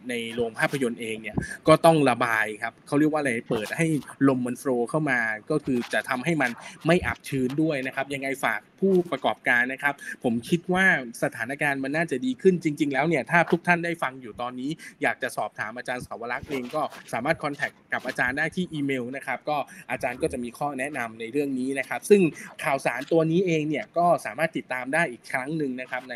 [0.09, 1.37] ในโรงภาพยนตร์เองเนี่ย
[1.69, 3.87] ก็ต้องระบายครับเขาเรียกว่าอะไรเปิดให้
[4.29, 5.21] ลมมันโฟล์เข้ามา
[5.51, 6.51] ก็คือจะทำให้มัน
[6.87, 9.95] ไม่อับชื้นด้วยนะครับ ยังไงฝากผู้ประกอบการนะครับ
[10.25, 10.85] ผมคิดว่า
[11.23, 14.71] สถานการณ์มันน่าจะดีขึ้นจริง ๆ แล้วเนี่ยถ้าทุกท่านได้ฟังอยู่ตอนนี้
[15.03, 16.83] อยากจะสอบถามอาจารย์สาวรักษ์เองก็
[17.13, 19.57] สามารถคอนแทคกับอาจารย์ได้ที่อีเมลนะครับก็
[19.91, 22.23] อาจารย์ก็จะมีข้อแนะนำในเรื่องนี้นะครับ ซึ่ง
[22.65, 26.15] ข่าวสารตัวนี้เองเนี่ยก็สามารถติดตามได้อีกครั้งหนึ่งนะครับใน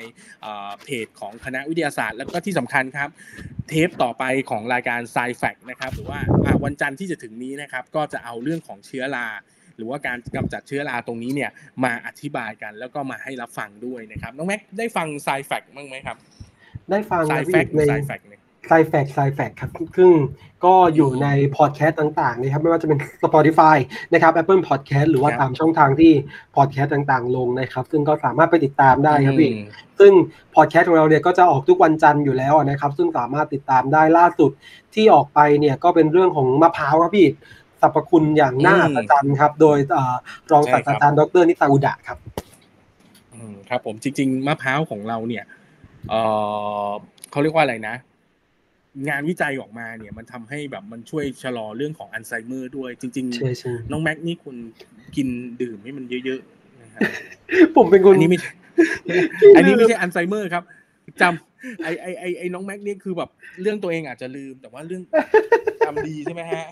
[0.84, 3.08] เพจของคณะวิทยาศาสตร์ แล้วก็ที่สำคัญครับ
[3.68, 6.20] เทปต่อไปของรายการ s ซแฟกนะครับหรือว่า
[6.64, 9.26] วันจันทร์ที่จะถึงนี้นะครับก็จะเอาเรื่องของเชื้อรา
[9.76, 11.50] หรือว่าการกำจัดเชื้อราตรงนี้เนี่ย
[11.84, 16.16] มาอธิบายกันแล้วก็มาให้รับฟังด้วยนะครับน้องแม็กได้ฟังไซแฟกบ้างไหมครับ
[16.90, 18.20] ได้ฟังไซแฟกไซแฟก
[18.68, 20.10] ไซแฟกไซแฟกครับซึ่ง
[20.64, 23.76] ก็อยู่ในพอดแคสต์ต่างๆนะครับ ไม่ว่าจะเป็น Spotify
[24.12, 26.12] นะครับ Apple Podcast หรือว่าตามช่องทางที่
[26.56, 29.50] พอดแคสต์ต่างๆ ลงนะครับ ซึ่งก็สามารถไปติดตามได้ครับพี่
[29.98, 30.12] ซึ่ง
[30.54, 34.50] พอดแคสต์ของเราเนี่ยก็จะออกทุกวันจันทร์อยู่แล้วนะครับ ซึ่งสามารถติดตามได้ล่าสุด
[34.94, 37.26] ที่ออกไปเนี่ยก็เป็นเรื่องของมะพร้าวครับพี่
[37.80, 39.78] สรรพคุณอย่างน่าอัศจรรย์ครับ โดย
[40.52, 42.18] รองศาสตราจารย์ดรนิตาอุดะครับ
[43.68, 45.44] ครับผมจริง ๆมะพร้าวของเราเนี่ย
[46.10, 46.14] เอ
[46.86, 46.90] อ
[47.30, 47.96] เขาเรียกว่าอะไรนะ
[49.08, 54.56] งานวิจัยออกมาเนี่ยมันทำให้แบบมันช่วยชะลอเรื่องของอัลไซเมอร์ด้วย จริงๆน้องแม็กนี่คุณ
[55.16, 55.28] กิน
[55.62, 57.02] ดื่มให้มันเยอะๆนะครับ
[57.76, 58.38] ผมเป็นคนอันนี้ไม่
[59.56, 60.62] อันนี้ไม่ใช่อัลไซเมอร์ครับ
[61.22, 63.30] จำไอไอไอไอน้องแม็กนี่คือแบบ
[63.62, 65.02] เรื่องตัวเองอาจจะลืมแต่ว่าเรื่อง
[65.86, 66.64] จำดีใช่ไหมฮะ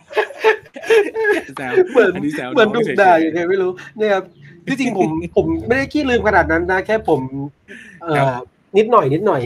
[1.93, 2.13] เหมือน
[2.55, 4.25] เหมือนดุด่าอย่างไงไม่รู้เนี่ยครับ
[4.67, 7.21] ที่จริงผมผมไม่ได้ขี้ลืมขนาดนั้นนะ แค่ผม
[8.03, 8.37] เอ่อ
[8.77, 9.43] นิดหน่อยนิดหน่อย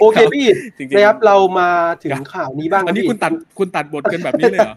[0.00, 0.46] โอเคพี่
[0.94, 1.70] นะครับเรามา
[2.04, 4.76] ถึงข่าวนี้บ้างอันนี้คุณตัดคุณตัดบทกันแบบนี้เลยเหรอ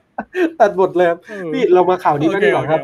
[0.61, 1.07] ตัดบทเลย
[1.53, 2.81] พี่เรามาข่าวนี้กันดีกว่าครับ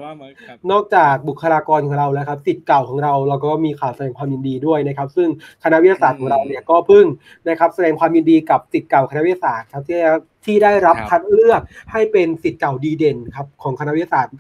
[0.72, 5.30] นอกจากบุคลากรของเราแล้วครับสิทธิ์เก่าของเราเราก็มีข่าวแสดงความยินดีด้วยนะครับ ซึ่ง
[5.64, 7.06] คณะวิทยาศาสตร์ของเราเนี่ยก็เพิ่ง
[7.48, 10.00] นะครับแสดงความยินดีกับสิทธิ์เก่าคณะวิทยาศาสตร์ครับที่
[10.46, 14.34] ที่ได้รับคัดเลือกให้เป็นสิทธิ์เก่าดีเด่นครับของคณะวิทยาศาสตร์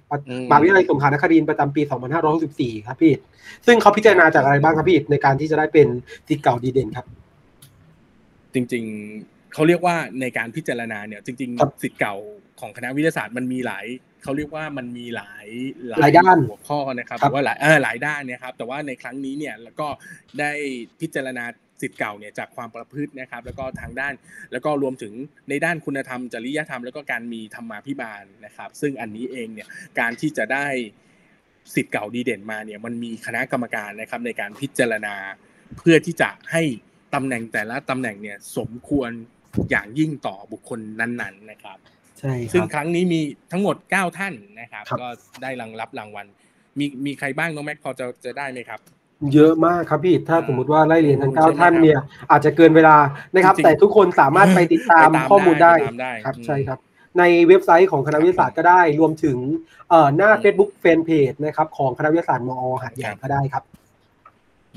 [0.50, 1.82] มหาวิทยาลัยสงขลานครินทร์ประจำปี
[2.34, 3.14] 2564 ครับพี่
[3.66, 5.88] ซึ่งเขาพิจารณาจากอะไรบ้างครับพี่ในการที่จะได้เป็น
[6.28, 7.06] สิทธิ์เก่าดีเด่นครับ
[8.54, 8.84] จริง
[9.20, 12.16] ๆเขาเรียกว่าในการพิจารณาเนี่ย จริงๆสิทธิ์เก่า
[12.60, 13.86] ของคณะวิทยาศาสตร์มันมีหลาย
[14.24, 15.48] เขาเรียกว่ามันมีหลาย
[15.90, 19.88] หลายด้านหัวข้อนะครับหรือว่าหลายเออหลายด้านเนี่ยครับ แต่ว่าในครั้งนี้เนี่ยแล้วก็
[20.40, 20.52] ได้
[21.02, 21.46] พิจารณา
[21.82, 24.14] สิทธิ์เก่าเนี่ยจากความประพฤตินะครับ แล้วก็ทางด้าน
[24.52, 25.14] แล้วก็รวมถึง
[25.50, 29.68] ในด้านคุณธรรม จริยธรรมแล้วก็การมีธรรมาภิบาลนะครับ ซึ่งอันนี้เองเนี่ย
[30.00, 30.68] การที่จะได้
[31.76, 35.16] สิทธิ์เก่าดีเด่นมาเนี่ยมันมีคณะกรรมการนะครับในการพิจารณา
[35.78, 36.64] เพื่อที่จะให้
[37.14, 39.10] ตำแหน่งแต่ละตำแหน่งเนี่ยสมควร
[39.70, 41.78] อย่างยิ่งต่อบุคคลนั้นๆนะครับ
[42.20, 43.20] ใช่ซึ่งครั้งนี้มี
[43.52, 45.08] ทั้งหมดเก้าท่านนะครับ ก็
[45.42, 46.26] ได้รางรับรางวัล
[46.80, 48.80] มีมีใครบ้างน้องแม็กพอจะจะได้ไหมครับ
[49.34, 52.00] เยอะมากครับพี่ ถ้าสมมติว่าไล่เรียนทั้งเก้าท่านเนี่ย
[52.32, 52.96] อาจจะเกินเวลา
[53.34, 55.74] นะครับ แต่ทุกคนสามารถไปติดตามข้อมูลได้
[56.26, 56.80] ครับใช่ครับ
[57.20, 59.38] ในเว็บไซต์ของคณะวิทยาศาสตร์ก็ได้ รวมถึง
[60.18, 63.79] หน้า Facebook Fanpage นะครับของคณะวิทยาศาสตร์มอหัดใหญ่ก็ได้ครับเ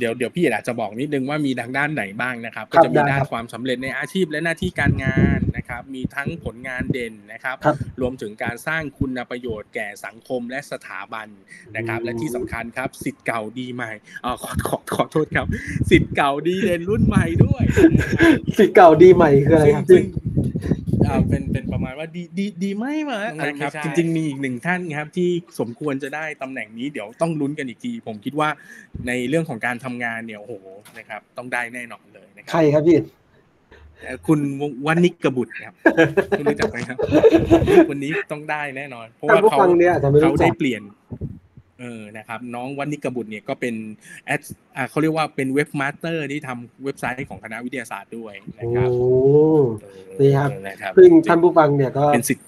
[0.02, 7.56] ดี๋ยวเดี๋ยวพี่อาจจะบอกนิดนึงว่ามีทางด้านไหนบ้างนะครับ ก็จะมีด้านความสำเร็จในอาชีพและหน้าที่การงานนะครับ มีทั้งผลงานเด่นนะครับ
[8.00, 11.28] รวมถึงการสร้างคุณประโยชน์แก่สังคมและสถาบัน
[11.76, 13.90] นะครับ และที่สำคัญครับสิทธิ์เก่าดีใหม่
[14.24, 15.46] อ๋อขอขอขอโทษครับ
[15.90, 17.64] สิทธิ์เก่าดีเด่นรุ่นใหม่ด้วย
[18.58, 19.84] สิทธิ์เก่าดีใหม่คืออะไรครับ
[21.12, 25.28] อ่าเป็นเป็นประมาณว่าดีดีดีไม่มานะครับจริง ๆ มีอีกหนึ่งท่านครับที่
[25.60, 28.48] สมควรจะได้ตำแหน่งนี้เดี๋ยวต้องลุ้นกันอีกที ผมคิดว่า
[29.06, 30.54] ในเรื่องของการทำงานเนี่ยโอ้โห
[30.98, 32.98] นะครับ ต้องได้แน่นอนเลยนะครับใครครับพี่
[34.26, 34.38] คุณ
[34.86, 35.74] วันนิกกบุตรครับ
[36.38, 36.98] คุณรู้จักไหมครับ
[37.90, 39.58] วันนี้ต้องได้แน่นอน เพราะว่าเขา
[40.22, 40.82] เขาได้เปลี่ยน
[41.82, 43.74] เออนะครับน้องวันนิกบุตรเนี่ยก็เป็น
[44.26, 44.40] แอด
[44.90, 49.10] เขาเรียกว่าเป็น webmaster ที่ทำเว็บไซต์ของคณะวิทยาศาสตร์ด้วยนะครับโอ้
[50.20, 50.50] นี่ครับ
[50.98, 52.46] ซึ่งท่านผู้ฟังเนี่ยก็เป็นสิทธิ์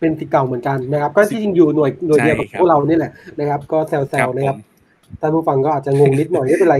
[0.00, 4.58] เป็นสิทธิ์เก่าเหมือนกันนะครับก็ที่จริงอยู่หน่วยหน่วยเดียวกับพวกเรานี่แหละนะครับ ก็แซวๆนะครับ
[5.20, 6.76] ท่านผู้ฟังก็อาจจะงงนิดหน่อยไม่เป็นไร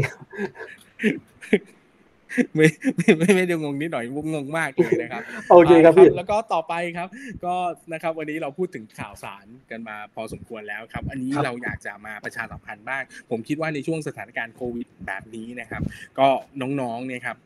[2.55, 2.67] ไม่
[2.97, 7.09] ไม่ไม่ไม่ได้งงนิดหน่อยงงมากเลยนะครับโอเคครับพี่แล้วก็ต่อไปครับ
[7.45, 7.55] ก็
[7.93, 15.83] นะครับวันนี้เราพูดถึงข่าวสารกันมาพอสมควรแล้วครับ อันนี้เราอยากจะมาประชาสัมพันธ์บ้าง ผมคิดว่าในช่วงสถานการณ์โควิดแบบนี้นะครับ
[16.19, 16.29] ก็
[16.61, 17.37] น้องๆเนี่ยครับ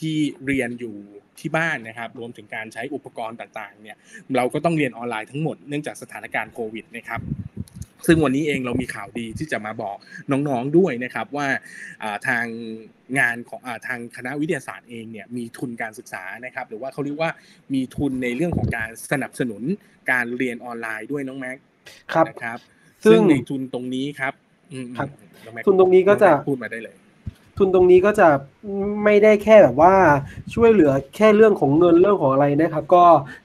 [0.00, 0.96] ที่เรียนอยู่
[1.40, 3.96] ที่บ้านนะครับ รวมถึงการใช้อุปกรณ์ต่างๆเนี่ย
[4.36, 7.20] เราก็ต้องเรียนออนไลน์ทั้งหมดเนื่องจากสถานการณ์โควิดนะครับ
[8.06, 9.96] ซึ่งวันนี้เองเรามีข่าวดีที่จะมาบอก
[10.30, 11.48] น้องๆด้วยนะครับว่า
[12.28, 12.44] ทาง
[13.18, 17.30] งานของทางคณะวิทยาศาสตร์เองเนี่ยมีทุนการศึกษานะครับ หรือว่าเขาเรียกว่า
[17.74, 19.62] มีทุนในเรื่องของการสนับสนุน
[20.10, 21.56] การเรียนออนไลน์ด้วยน้องแม็ก
[22.14, 22.58] ครับนะครับ
[23.10, 24.34] ซึ่งในทุนตรงนี้ครับ
[25.66, 26.96] ทุนตรงนี้ก็จะพูดมาได้เลย
[27.60, 28.28] ทุนตรงนี้ก็จะ
[29.04, 29.94] ไม่ได้แค่แบบว่า
[30.54, 33.04] ช่วยเหลือแค่เรื่องของเงินเรื่องของอะไรนะครับ ก็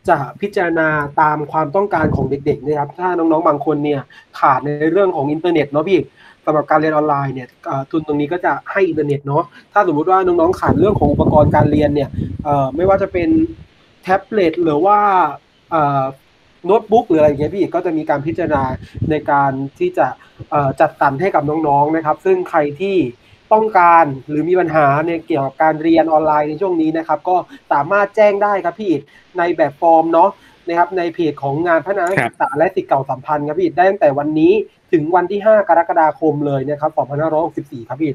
[0.09, 0.87] จะพิจารณา
[1.21, 4.01] ตามความต้องการของเด็กๆนะครับ ถ้าน้องๆบางคนเนี่ย
[4.39, 5.99] ขาดในเรื่องของอินเทอร์เน็ตเนาะพี่
[6.45, 7.47] สำหรับการเรียนออนไลน์เนี่ย
[7.91, 12.09] ทุนตรงนี้ก็จะให้อินเทอร์เน็ตเนาะถ้าสมมุติว่าน้องๆขาดเรื่องของอุปกรณ์การเรียนเนี่ย
[12.75, 13.29] ไม่ว่าจะเป็น
[14.03, 14.99] แท็บเล็ตหรือว่า
[16.65, 18.63] โน้ตบุ๊กหรืออะไรอย่างเงี้ยพี่ก็จะมีการพิจารณา
[19.09, 20.07] ในการที่จะ
[20.79, 22.95] จัดสรรให้กับน้องๆนะครับ ซึ่งใครที่
[23.55, 27.35] ต้องการหรือมีปัญหาในเกี่ยวกับการเรียนออนไลน์ในช่วงนี้นะครับ ก็
[27.71, 28.93] สามารถแจ้งได้ครับพี่
[29.37, 30.29] ในแบบฟอร์มเนาะ
[30.67, 34.53] นะครับในเพจของงานพัฒนาศึกษาและสิทธิเก่าสัมพันธ์ครับพี่ได้ตั้งแต่วันนี้
[34.93, 36.91] ถึงวันที่ 5 กรกฎาคมเลยนะครับ
[37.41, 38.11] 2564ครับพี่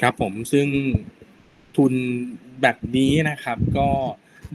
[0.00, 0.66] ครับผมซึ่ง
[1.76, 1.92] ทุน
[2.62, 3.88] แบบนี้นะครับก็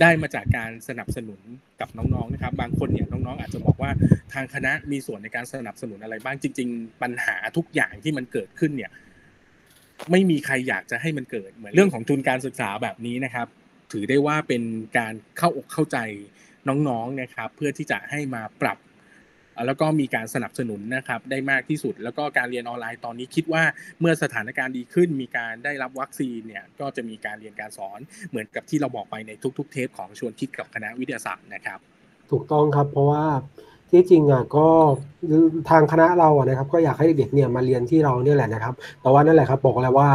[0.02, 1.41] ได้มาจากการสนับสนุน
[1.80, 3.91] กับน้องๆนะครับ บางคนเนี่ยน้องๆ อาจจะบอกว่า
[4.34, 8.91] ทางคณะมีส่วนในการสนับสนุนอะไรบ้างจริง ๆ ปัญหาทุกอย่างที่มันเกิดขึ้นเนี่ย
[10.12, 13.48] ไม่มีใครอยากจะให้มันเกิดเหมือนเรื่องของทุนการศึกษาแบบนี้นะครับ
[13.92, 14.64] ถือได้ว่าเป็น
[14.98, 15.98] การเข้าอกเข้าใจ
[16.68, 18.78] น้องๆนะครับ เพื่อที่จะให้มาปรับ
[19.66, 23.64] แล้วก็มีการสนับสนุนนะครับ ได้มากที่สุด แล้วก็การเรียนออนไลน์ตอนนี้คิดว่า
[24.00, 31.80] เมื่อสถานการณ์ดีขึ้น มีการได้รับวัคซีนเนี่ยก็จะมีการเรียนการสอนเหมือนกับที่เราบอกไปในทุก ๆ เทปของชวนคิดกับคณะวิทยาศาสตร์นะครับ
[32.32, 33.26] ถูกต้องครับเพราะว่า
[33.91, 34.67] ที่จริงอะก็
[35.69, 40.10] ทางคณะเราอะนะครับ ก็อยากให้เด็กเนี่ยมาเรียนที่เราเนี่ยแหละนะครับ แต่ว่านั่นแหละครับบอกแล้วว่า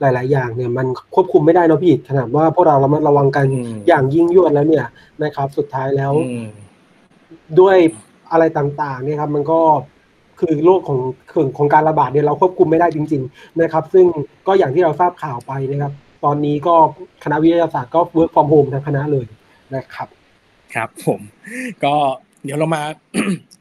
[0.00, 3.46] หลาย ๆ อย่างเนี่ยมันควบคุมไม่ได้นะพี่ขนาดว่าพวกเราระมัดระวังกัน
[3.88, 4.86] อย่างยิ่งยวดแล้วเนี่ย
[5.24, 6.12] นะครับ สุดท้ายแล้ว
[7.60, 7.76] ด้วย
[8.32, 9.60] อะไรต่าง ๆ เนี่ยครับ มันก็
[10.40, 10.98] คือโรคของ
[11.32, 14.06] ของของการระบาดเนี่ยเราควบคุมไม่ได้จริง ๆ นะครับ ซึ่ง
[14.46, 15.92] ก็อย่างที่เราทราบข่าวไปนะครับ
[16.24, 16.74] ตอนนี้ก็
[17.24, 19.26] คณะวิทยาศาสตร์ก็ work from home ทั้งคณะเลย
[19.74, 20.08] นะครับ
[20.74, 21.20] ครับผม
[21.84, 21.96] ก็
[22.44, 22.82] เดี๋ยวเรามา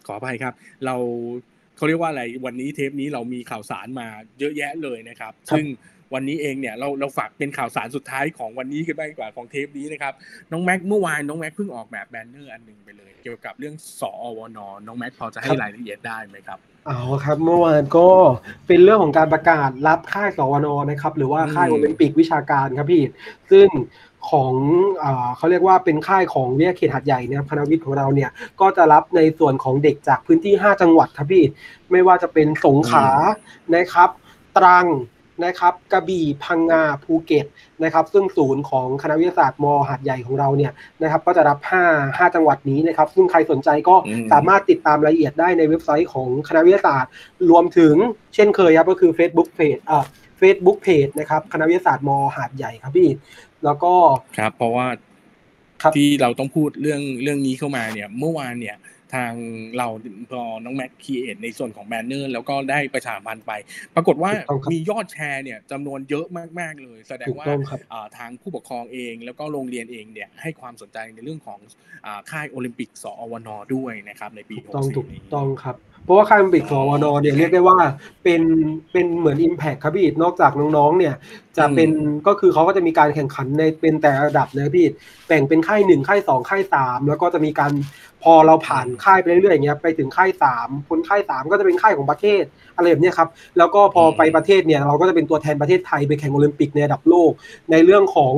[0.07, 0.53] ขออภัยครับ
[0.85, 0.95] เรา
[1.75, 4.07] เขาเรียกว่าอะไรวันนี้เทปนี้เรามีข่าวสารมา
[4.39, 5.65] เยอะแยะเลยนะครับ ซึ่ง
[6.13, 10.13] วันนี้เองเนี่ยเราเราฝากเป็นข่าวสารสุดท้ายของวันนี้กันบ้างดีกว่าของเทปนี้นะครับ
[10.51, 18.07] น้องแม็กเมื่อวานน้องแม็กเพิ่งออกแบบ banner อันหนึ่งไปเลย เกี่ยวกับเรื่องสอวนน้องแม็กพอจะให้รายละเอียดได้ไหมครับอ๋อครับเมื่อวานก็
[18.67, 23.03] เป็นเรื่องของการประกาศรับค่ายสอวนนะครับ หรือว่าค่ายโอลิมปิกวิชาการครับพี่
[23.51, 23.67] ซึ่ง
[24.31, 24.53] ของ
[25.37, 28.29] เขาเรียกว่าเป็นค่ายของวิทยาเขตหัดใหญ่เนี่ยคณะวิทย์ของเราเนี่ย
[28.61, 31.43] ก็จะรับในส่วนของเด็กจากพื้นที่ 5 จังหวัดครับพี่
[31.91, 33.07] ไม่ว่าจะเป็นสงขลา
[33.75, 34.09] นะครับ
[34.57, 34.85] ตรัง
[35.45, 37.45] นะครับกระบี่พังงาภูเก็ต
[37.83, 43.95] นะครับซึ่งศูนย์ของคณะวิทยาศาสตร์มหาดใหญ่ของเราเนี่ยนะครับก็จะรับ 5 5 จังหวัดนี้นะครับซึ่งใครสนใจก็
[44.31, 47.11] สามารถติดตามรายละเอียดได้ในเว็บไซต์ของคณะวิทยาศาสตร์
[47.49, 47.95] รวมถึง
[48.35, 50.05] เช่นเคยครับก็คือ Facebook Page อ่า
[50.41, 53.09] Facebook Page นะครับคณะวิทยาศาสตร์มอหาดใหญ่ครับพี่
[53.63, 53.93] แล้วก็
[54.37, 54.87] ครับเพราะว่า
[55.95, 58.75] ที่เราต้องพูดเรื่องเรื่องนี้เข้ามาเนี่ยเมื่อวานเนี่ย
[59.13, 59.33] ทาง
[59.77, 59.87] เรา
[60.31, 63.51] พอน้องแม็ก create ในส่วนของ banner แล้วก็ได้ประชาสัมพันธ์ไป
[63.95, 64.31] ปรากฏว่า
[64.71, 66.25] มียอดแชร์เนี่ยจำนวนเยอะ
[66.59, 67.47] มาก ๆ เลย แสดงว่า
[68.17, 71.59] ทางผู้ปกครองเอง แล้วก็โรงเรียนเองเนี่ยให้ความสนใจในเรื่องของ
[72.31, 77.77] ค่ายโอลิมปิกสอวนด้วยนะครับในปีต้องถูกต้องครับ เพราะว่าค่ายโอลิมปิกสวนเนี่ยเรียกได้ว่า
[78.23, 78.41] เป็น
[78.91, 81.15] เป็นเหมือน Impact ครับพี่นอกจากน้องๆเนี่ย
[81.57, 81.89] จะเป็น
[82.27, 84.85] ก็คือเขาก็จะมีการแข่งขันในเป็นแต่ระดับนะพี่
[85.27, 87.71] แบ่งเป็นค่ายหนึ่งค่ายสองค่ายสามแล้วก็จะมีการ
[88.23, 92.43] พอเราผ่านค่ายไปเรื่อยๆอย่างเงี้ยไปถึงค่ายสามคนค่ายสามก็จะเป็นค่ายของประเทศ
[92.75, 97.31] อะไรแบบนี้ครับแล้วก็พอไปประเทศเนี่ยเราก็จะเป็นตัวแทนประเทศไทยไปแข่งโอลิมปิกในระดับโลก
[97.71, 98.35] ในเรื่องของ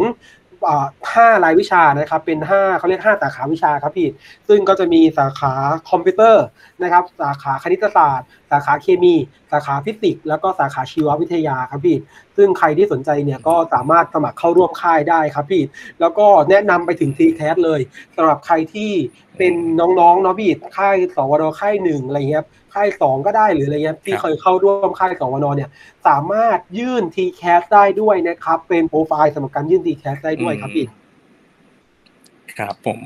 [1.13, 4.07] ห้ารายวิชานะครับ เป็นห้าเขาเรียกห้าสาขาวิชาครับพี่
[4.47, 5.53] ซึ่งก็จะมีสาขา
[5.89, 6.45] คอมพิวเตอร์
[6.83, 9.15] นะครับ สาขาคณิตศาสตร์ สาขาเคมี
[9.51, 11.97] สาขาฟิสิกส์แล้วก็สาขาชีววิทยาครับพี่
[12.37, 15.63] ซึ่งใครที่สนใจเนี่ยก็สามารถสมัครเข้าร่วมค่ายได้ครับพี่
[15.99, 17.79] แล้วก็แนะนำไปถึง TCAS เลย
[18.15, 18.91] สำหรับใครที่
[19.37, 25.69] เป็นน้องๆเนาะพี่ค่าย สอวน.ค่ายหนึ่งอะไรเงี้ยค่ายสองก็ได้หรืออะไรเงี้ยที่เคยเข้าร่วมค่าย สอวน.เนี่ย
[26.07, 30.85] สามารถยื่น t c a s ได้ด้วยนะครับ เป็นโปรไฟล์สำหรับการยื่น t c a s ได้ด้วยครับพี่
[32.57, 32.99] ครับผม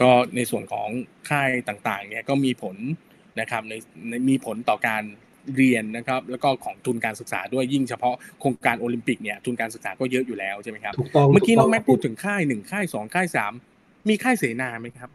[0.00, 0.88] ก็ในส่วนของ
[1.30, 2.76] ค่ายต่างๆ เนี่ยก็มีผล
[3.40, 3.72] นะครับใน
[4.28, 5.02] มีผลต่อการ
[5.56, 10.94] เรียนนะครับแล้วก็ของทุนการศึกษาด้วยยิ่งเฉพาะโครงการโอลิมปิกเนี่ยทุนการศึกษาก็เยอะอยู่แล้วใช่ไหมครับ
[11.32, 13.52] เมื่อกี้น้องแม็กพูดถึงค่ายหนึ่งค่ายสองค่ายสาม
[14.08, 15.10] มีค่ายเสนาไหมครับ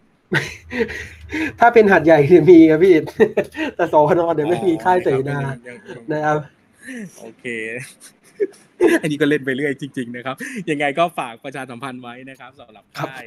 [1.60, 2.96] ถ้าเป็นหัดใหญ่เนี่ยมีครับพี่
[3.76, 5.40] แต่สอนอเดี๋ยวไม่มีค่ายเสนา
[6.12, 6.38] นะครับ
[7.20, 7.46] โอเค
[9.02, 10.36] อันนี้ก็เล่นไปเรื่อยจริง ๆ นะครับ
[10.70, 13.26] ยังไงก็ฝากประชาสัมพันธ์ไว้นะครับสำหรับค่าย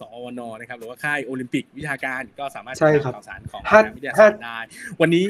[0.00, 3.62] สอวนนะครับหรือว่าค่ายโอลิมปิกวิชาการก็สามารถติดตามข่าวสารของ
[3.96, 4.58] วิทยาศาสตร์ได้
[5.00, 5.24] วันนี้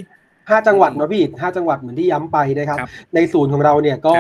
[0.51, 2.79] ห้าจังหวัดนะพี่ห้าจังหวัดเหมือนที่ย้ำไปนะครับ
[3.15, 4.15] ในศูนย์ของเราเนี่ยก็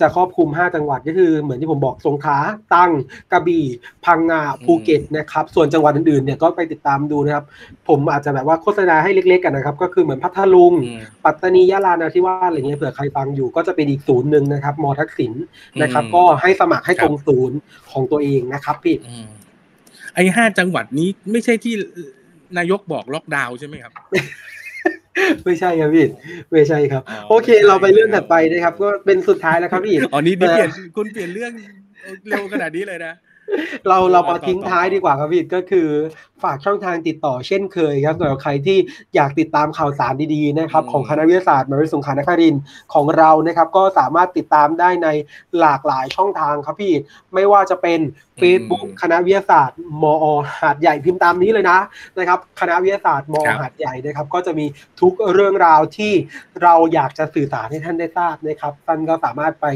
[0.00, 2.38] จะครอบคลุมห้าจังหวัดก็คือเหมือนที่ผมบอกสงขลา
[2.74, 2.90] ตั้ง
[3.32, 3.64] กระบี่
[4.04, 7.44] พังงาภูเก็ตนะครับ ส่วนจังหวัดอื่นๆเนี่ยก็ไปติดตามดูนะครับ
[7.88, 10.72] ผมอาจจะแบบว่าโฆษณาให้เล็กๆกันนะครับ ก็คือเหมือนพัทลุง
[11.24, 15.32] ปัตตานียะลานาทิวาสอะไรเงี้ยเผื่อใครฟังอยู่ก็จะเป็นอีกศูนย์หนึ่งนะครับมอทักษิณ
[15.82, 17.56] นะครับ ก็ให้สมัครให้ตรงศูนย์
[17.92, 18.96] ของตัวเองนะครับพี่
[20.14, 21.74] ไอ้ห้าจังหวัดนี้ไม่ใช่ที่
[22.58, 23.92] นายกบอกล็อกดาวน์ใช่ไหมครับ
[25.44, 26.06] ไม่ใช่ครับพี่
[26.52, 31.52] ไม่ใช่ครับ โอเค เราไปเรื่องถัดไปนะครับ ก็เป็นสุดท้ายแล้วครับพี่อ๋อนี่เปลี่ยนคุณเปลี่ยนเรื่อง
[32.28, 33.14] เร็วขนาดนี้เลยนะ
[33.88, 35.88] เราเรามาทิ้งท้ายดีกว่าครับพี่ก็คือ
[36.42, 38.78] ฝากช่องทางติดต่อเช่นเคยครับสำหรับใครที่
[39.14, 42.54] อยากติดตามข่าวสารดีๆนะครับของคณะวิทยาศาสตร์มหาวิทยาลัยสงขลานคริน
[42.94, 45.08] ของเรานะครับ ก็สามารถติดตามได้ใน
[45.60, 46.92] หลากหลายช่องทางครับพี่
[47.34, 48.00] ไม่ว่าจะเป็น
[48.40, 50.24] Facebook คณะวิทยาศาสตร์มอ
[50.60, 51.78] หาดใหญ่พิมพ์ตามนี้เลยนะ
[52.18, 54.66] นะครับ คณะวิทยาศาสตร์มอหาดใหญ่นะครับ ก็จะมี
[55.00, 56.12] ทุกเรื่องราวที่
[56.62, 59.66] เราอยากจะสื่อสารให้ท่านได้ทราบนะครับท่านก็สามารถไป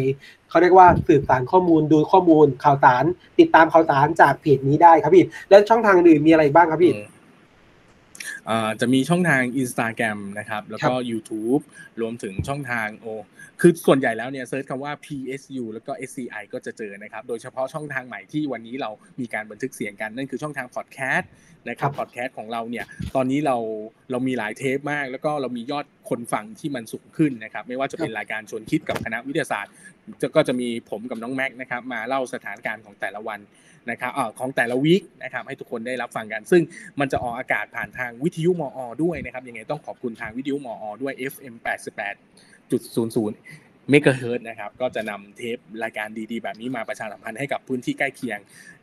[0.49, 3.05] เขาเรียกว่าสืบสารข้อมูลดูข้อมูลข่าวสาร
[3.39, 6.95] ติดตามข่าวสารจากเพจนี้ได้ครับพี่แล้วช่องทางอื่นมีอะไรบ้างครับพี่
[8.81, 11.63] จะมีช่องทาง Instagram นะครับ แล้วก็ YouTube
[12.01, 13.07] รวมถึงช่องทางโอ
[13.61, 21.31] คือส่วนใหญ่แล้วเนี่ย search คำว่า PSU แล้วก็ SCI ก็จะเจอนะครับ โดยเฉพาะช่องทางใหม่ที่วันนี้เรามีการบันทึกเสียงกัน นั่นคือช่องทางพอดแคสต์
[21.71, 23.57] นะครับพอดแคสต์ของเราเนี่ยตอนนี้เรา
[24.11, 29.73] เรามีหลายเทปมาก แล้วก็เรามียอดคนฟังที่มันสูงขึ้นนะครับไม่ว่าจะเป็นรายการชวนคิดกับคณะวิทยาศาสตร์
[30.37, 33.41] ก็จะมีผมกับน้องแม็กนะครับมาเล่าสถานการณ์ของแต่ละวัน
[33.91, 36.63] นะครับอของแต่ละวีคนะครับให้ทุกคนได้รับฟังกัน ซึ่ง
[37.01, 41.55] มันจะออกอากาศผ่านทางวิทยุมอ ด้วยนะครับยังไงต้องขอบคุณทางวิทยุมอ ด้วย FM
[42.19, 48.39] 88.00เมกะเฮิร์นะครับก็จะนำเทปรายการดีๆ แบบนี้มาประชาสัมพันธ์ให้กับพื้นที่ใกล้เคียง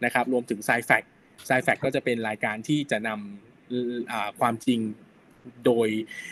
[0.05, 1.03] นะครับรวมถึงไซแฟก
[1.45, 4.79] ไซแฟกก็จะเป็นรายการที่จะนำความจริง
[5.65, 5.87] โดย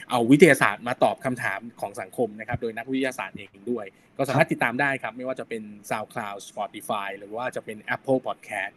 [0.10, 3.86] เอาวิทยาศาสตร์มาตอบคำถามของสังคมนะครับ โดยนักวิทยาศาสตร์เองด้วย
[4.18, 8.74] ก็สามารถติดตามได้ครับ ไม่ว่าจะเป็น SoundCloud Spotify หรือว่าจะเป็น Apple Podcast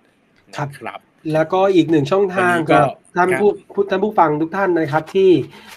[0.56, 1.00] ครับครับ
[1.32, 2.86] แล้วก็อีกหนึ่งช่องทางกับ
[3.16, 3.50] ท่านผู้
[3.90, 5.30] ท่านผู้ฟังทุกท่านนะครับ ที่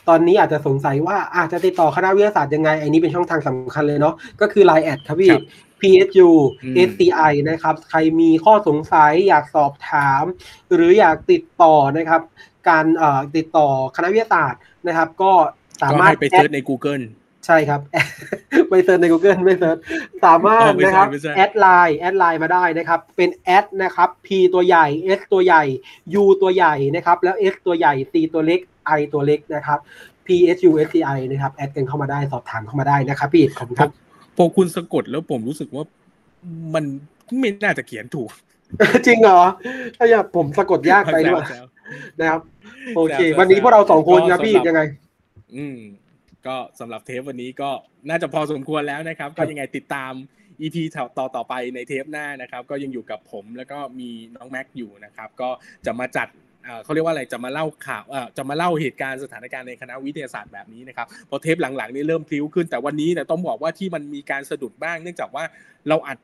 [0.10, 5.34] ตอนนี้อาจจะสงสัยว่าอาจจะติดต่อคณะวิทยาศาสตร์ยังไงอันนี้เป็นช่องทางสำคัญเลยเนาะก็คือ Line แอดครับพี่
[5.82, 6.30] PSU
[6.90, 10.24] SCI นะครับ ใครมีข้อสงสัยอยากสอบถาม
[10.74, 12.22] หรืออยากติดต่อนะครับ
[12.70, 12.86] การ
[13.36, 15.32] ติดต่อคณะวิทยาศาสตร์นะครับ ก็
[15.82, 17.04] สามารถไปเซิร์ชใน Google
[17.46, 17.82] ใช่ครับ
[18.70, 19.78] ไปเซิร์ชใน Google ไม่เซิร์ช
[20.26, 24.88] สามารถนะครับ add ไลน์ add ไลน์มาได้นะครับ เป็น add นะครับ P ตัวใหญ่
[25.20, 25.64] S ตัวใหญ่
[26.22, 28.60] U ตัวใหญ่นะครับ แล้ว S ตัวใหญ่ C ตัวเล็ก
[29.00, 29.80] I ตัวเล็กนะครับ
[30.26, 34.09] P S U S C I นะครับ add กันเข้ามาได้สอบถามเข้ามาได้นะครับพี่ขอบคุณครับ
[34.42, 35.84] พอคุณสะกดแล้วผมรู้สึกว่า
[36.74, 36.84] มัน
[37.40, 38.30] ไม่น่าจะเขียนถูก
[39.08, 39.42] จริงเหรอ
[39.98, 41.44] ถ้าอยากผมสะกดยากไปด้วย
[42.20, 42.42] นะครับ
[42.96, 44.82] โอเค วันนี้พวกเราสองคนครับพี่ยังไง
[45.56, 45.80] อืม
[46.48, 47.70] ก็สำหรับเทปวันนี้ก็
[48.10, 50.12] น่าจะพอสมควรแล้วนะครับ ก็ยังไงติดตาม
[50.62, 50.78] EP
[51.18, 55.50] ต่อต่อไปในเทปหน้านะครับ ก็ยังอยู่กับผมแล้วก็มีน้องแม็กอยู่นะครับ ก็
[55.86, 56.49] จะมาจัดอ่า
[56.84, 65.44] เขาเรียกว่าอะไรจะมาเล่าข่าวเอ่อจะมาเล่าเหตุการณ์สถานการณ์ในคณะวิทยาศาสตร์แบบนี้นะครับพอเทปหลังๆนี่เริ่มพลิ้วขึ้น แต่วันนี้เนี่ยต้องบอกว่าที่มันมีการสะดุดบ้าง เนื่องจากว่า
[65.90, 66.18] เราอัด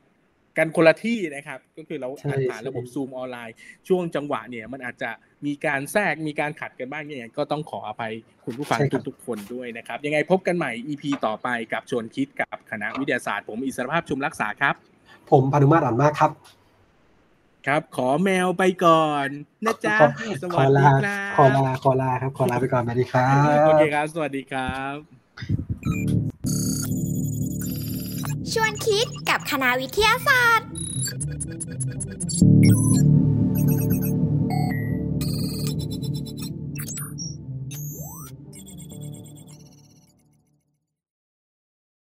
[0.58, 3.54] กันคนละที่นะครับ ก็คือเราอัดผ่านระบบซูมออนไลน์
[3.88, 5.10] ช่วงจังหวะเนี่ยมันอาจจะ
[5.46, 8.12] มีการแทรกมีการขัดกันบ้างเนี่ยก็ต้องขออภัย
[8.44, 14.74] คุณผู้ฟังทุกๆคนด้วยนะครับ ยังไงพบกันใหม่ EP ต่อไปกับชวนคิดกับคณะวิทยาศาสตร์ ผมอิสรภาพชุมรักษาครับ
[15.30, 16.30] ผมพานุมาตรอ่านมากครับ
[17.66, 19.26] ครับ ขอแมวไปก่อน
[19.64, 24.94] นะจ๊ะขอสขวัอสดีลาครับขอลาขอลาครับ ขอลาไปก่อนสวัสดีครับโอเคครับ สวัสดีครับ
[28.52, 30.68] ชวนคิดกับคณะวิทยาศาสตร์